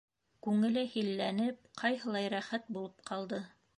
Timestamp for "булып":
2.79-3.05